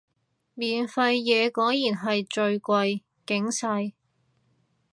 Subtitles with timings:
[0.55, 3.93] 免費嘢果然係最貴，警世